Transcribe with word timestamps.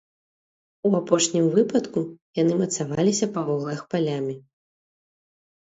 У 0.89 0.91
апошнім 0.99 1.45
выпадку 1.57 1.99
яны 2.41 2.53
мацаваліся 2.63 3.25
па 3.37 3.41
вуглах 3.53 3.79
палямі. 3.95 4.35